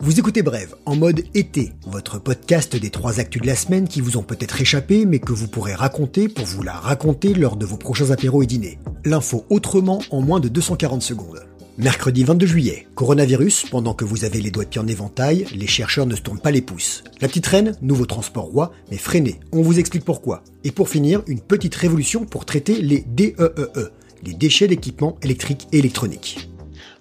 [0.00, 4.00] Vous écoutez Brève, en mode été, votre podcast des trois actus de la semaine qui
[4.00, 7.64] vous ont peut-être échappé, mais que vous pourrez raconter pour vous la raconter lors de
[7.64, 8.78] vos prochains apéros et dîners.
[9.04, 11.46] L'info autrement en moins de 240 secondes.
[11.78, 15.66] Mercredi 22 juillet, coronavirus, pendant que vous avez les doigts de pied en éventail, les
[15.66, 17.02] chercheurs ne se tournent pas les pouces.
[17.20, 20.42] La petite reine, nouveau transport roi, mais freiné, on vous explique pourquoi.
[20.64, 23.90] Et pour finir, une petite révolution pour traiter les DEEE, e,
[24.22, 26.48] les déchets d'équipements électriques et électroniques.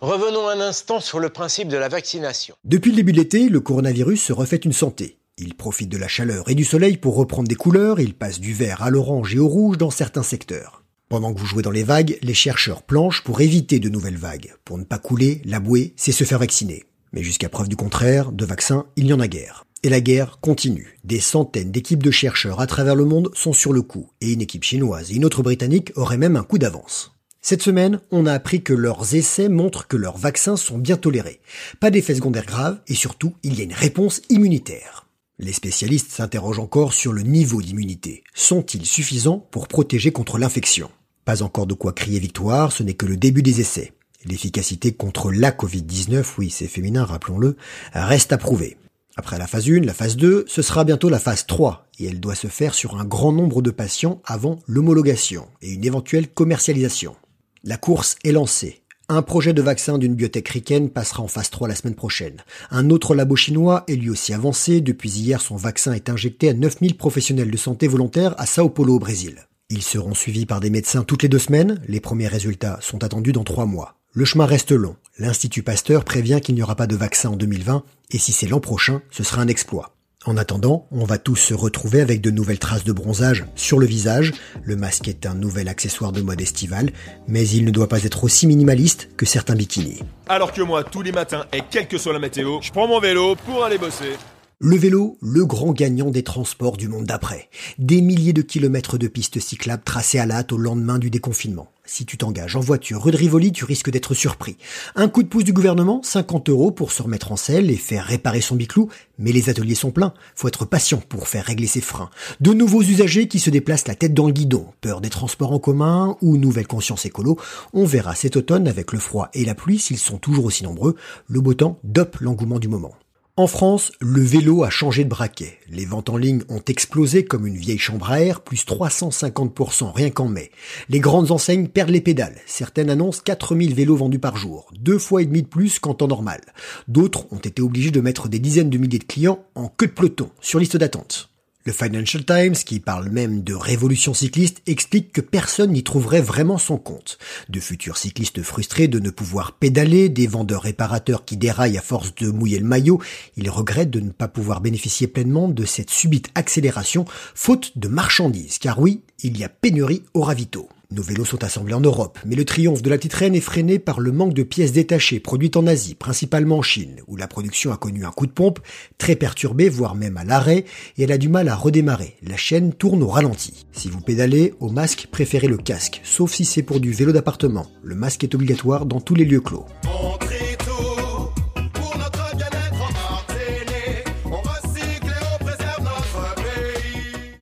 [0.01, 2.55] Revenons un instant sur le principe de la vaccination.
[2.63, 5.19] Depuis le début de l'été, le coronavirus se refait une santé.
[5.37, 8.53] Il profite de la chaleur et du soleil pour reprendre des couleurs, il passe du
[8.53, 10.83] vert à l'orange et au rouge dans certains secteurs.
[11.09, 14.53] Pendant que vous jouez dans les vagues, les chercheurs planchent pour éviter de nouvelles vagues.
[14.63, 16.85] Pour ne pas couler, la bouée, c'est se faire vacciner.
[17.11, 19.65] Mais jusqu'à preuve du contraire, de vaccins, il n'y en a guère.
[19.83, 20.99] Et la guerre continue.
[21.03, 24.41] Des centaines d'équipes de chercheurs à travers le monde sont sur le coup, et une
[24.41, 27.15] équipe chinoise et une autre britannique auraient même un coup d'avance.
[27.41, 31.41] Cette semaine, on a appris que leurs essais montrent que leurs vaccins sont bien tolérés.
[31.79, 35.07] Pas d'effets secondaires graves et surtout, il y a une réponse immunitaire.
[35.39, 38.23] Les spécialistes s'interrogent encore sur le niveau d'immunité.
[38.35, 40.91] Sont-ils suffisants pour protéger contre l'infection?
[41.25, 43.93] Pas encore de quoi crier victoire, ce n'est que le début des essais.
[44.25, 47.57] L'efficacité contre la Covid-19, oui c'est féminin rappelons-le,
[47.93, 48.77] reste à prouver.
[49.21, 52.19] Après la phase 1, la phase 2, ce sera bientôt la phase 3, et elle
[52.19, 57.15] doit se faire sur un grand nombre de patients avant l'homologation et une éventuelle commercialisation.
[57.63, 58.81] La course est lancée.
[59.09, 62.37] Un projet de vaccin d'une biotech ricaine passera en phase 3 la semaine prochaine.
[62.71, 64.81] Un autre labo chinois est lui aussi avancé.
[64.81, 68.95] Depuis hier, son vaccin est injecté à 9000 professionnels de santé volontaires à Sao Paulo
[68.95, 69.45] au Brésil.
[69.69, 71.79] Ils seront suivis par des médecins toutes les deux semaines.
[71.87, 73.99] Les premiers résultats sont attendus dans trois mois.
[74.13, 74.95] Le chemin reste long.
[75.19, 78.59] L'Institut Pasteur prévient qu'il n'y aura pas de vaccin en 2020 et si c'est l'an
[78.59, 79.95] prochain, ce sera un exploit.
[80.23, 83.87] En attendant, on va tous se retrouver avec de nouvelles traces de bronzage sur le
[83.87, 84.33] visage.
[84.63, 86.91] Le masque est un nouvel accessoire de mode estival,
[87.27, 90.03] mais il ne doit pas être aussi minimaliste que certains bikinis.
[90.29, 92.99] Alors que moi, tous les matins, et quelle que soit la météo, je prends mon
[92.99, 94.15] vélo pour aller bosser.
[94.59, 97.49] Le vélo, le grand gagnant des transports du monde d'après.
[97.79, 101.71] Des milliers de kilomètres de pistes cyclables tracées à la hâte au lendemain du déconfinement.
[101.93, 104.55] Si tu t'engages en voiture rue de Rivoli, tu risques d'être surpris.
[104.95, 108.05] Un coup de pouce du gouvernement, 50 euros pour se remettre en selle et faire
[108.05, 108.87] réparer son biclou,
[109.19, 110.13] mais les ateliers sont pleins.
[110.33, 112.09] Faut être patient pour faire régler ses freins.
[112.39, 114.67] De nouveaux usagers qui se déplacent la tête dans le guidon.
[114.79, 117.37] Peur des transports en commun ou nouvelle conscience écolo.
[117.73, 120.95] On verra cet automne avec le froid et la pluie s'ils sont toujours aussi nombreux.
[121.27, 122.93] Le beau temps dope l'engouement du moment.
[123.41, 125.57] En France, le vélo a changé de braquet.
[125.67, 130.11] Les ventes en ligne ont explosé comme une vieille chambre à air, plus 350% rien
[130.11, 130.51] qu'en mai.
[130.89, 132.35] Les grandes enseignes perdent les pédales.
[132.45, 136.07] Certaines annoncent 4000 vélos vendus par jour, deux fois et demi de plus qu'en temps
[136.07, 136.41] normal.
[136.87, 139.93] D'autres ont été obligés de mettre des dizaines de milliers de clients en queue de
[139.93, 141.30] peloton, sur liste d'attente.
[141.63, 146.57] Le Financial Times, qui parle même de révolution cycliste, explique que personne n'y trouverait vraiment
[146.57, 147.19] son compte.
[147.49, 152.15] De futurs cyclistes frustrés de ne pouvoir pédaler, des vendeurs réparateurs qui déraillent à force
[152.15, 152.99] de mouiller le maillot,
[153.37, 157.05] ils regrettent de ne pas pouvoir bénéficier pleinement de cette subite accélération,
[157.35, 160.67] faute de marchandises, car oui, il y a pénurie au ravito.
[160.91, 163.79] Nos vélos sont assemblés en Europe, mais le triomphe de la petite reine est freiné
[163.79, 167.71] par le manque de pièces détachées produites en Asie, principalement en Chine, où la production
[167.71, 168.59] a connu un coup de pompe,
[168.97, 170.65] très perturbé, voire même à l'arrêt,
[170.97, 172.17] et elle a du mal à redémarrer.
[172.23, 173.65] La chaîne tourne au ralenti.
[173.71, 177.67] Si vous pédalez, au masque, préférez le casque, sauf si c'est pour du vélo d'appartement.
[177.83, 179.65] Le masque est obligatoire dans tous les lieux clos.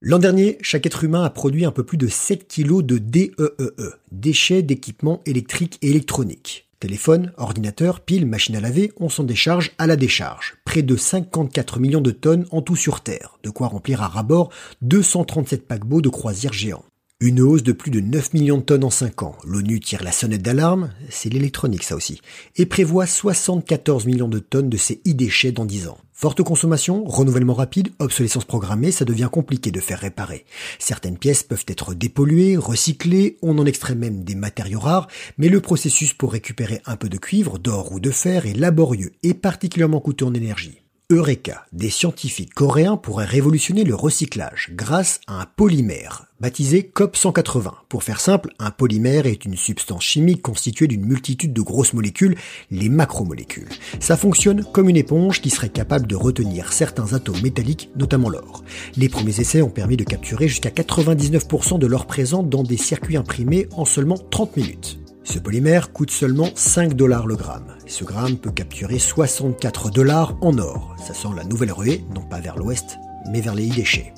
[0.09, 3.31] L'an dernier, chaque être humain a produit un peu plus de 7 kg de DEEE,
[3.37, 6.67] e e, déchets d'équipements électriques et électroniques.
[6.79, 10.55] Téléphone, ordinateur, piles, machines à laver, on s'en décharge à la décharge.
[10.65, 14.49] Près de 54 millions de tonnes en tout sur Terre, de quoi remplir à rabord
[14.81, 16.85] 237 paquebots de croisière géants.
[17.19, 19.35] Une hausse de plus de 9 millions de tonnes en 5 ans.
[19.43, 22.19] L'ONU tire la sonnette d'alarme, c'est l'électronique ça aussi,
[22.55, 25.99] et prévoit 74 millions de tonnes de ces e-déchets dans 10 ans.
[26.21, 30.43] Forte consommation, renouvellement rapide, obsolescence programmée, ça devient compliqué de faire réparer.
[30.77, 35.61] Certaines pièces peuvent être dépolluées, recyclées, on en extrait même des matériaux rares, mais le
[35.61, 40.01] processus pour récupérer un peu de cuivre, d'or ou de fer est laborieux et particulièrement
[40.01, 40.81] coûteux en énergie.
[41.11, 47.71] Eureka, des scientifiques coréens pourraient révolutionner le recyclage grâce à un polymère, baptisé COP180.
[47.89, 52.37] Pour faire simple, un polymère est une substance chimique constituée d'une multitude de grosses molécules,
[52.69, 53.69] les macromolécules.
[53.99, 58.63] Ça fonctionne comme une éponge qui serait capable de retenir certains atomes métalliques, notamment l'or.
[58.95, 63.17] Les premiers essais ont permis de capturer jusqu'à 99% de l'or présent dans des circuits
[63.17, 64.98] imprimés en seulement 30 minutes.
[65.31, 67.75] Ce polymère coûte seulement 5 dollars le gramme.
[67.85, 70.95] Ce gramme peut capturer 64 dollars en or.
[70.97, 72.97] Ça sent la nouvelle ruée, non pas vers l'ouest,
[73.31, 74.11] mais vers les déchets.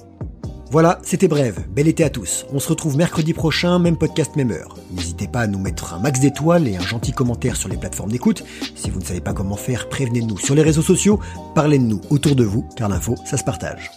[0.72, 1.60] Voilà, c'était bref.
[1.68, 2.46] Bel été à tous.
[2.54, 4.78] On se retrouve mercredi prochain, même podcast, même heure.
[4.92, 8.12] N'hésitez pas à nous mettre un max d'étoiles et un gentil commentaire sur les plateformes
[8.12, 8.46] d'écoute.
[8.74, 11.20] Si vous ne savez pas comment faire, prévenez-nous sur les réseaux sociaux,
[11.54, 13.92] parlez de nous autour de vous, car l'info, ça se partage.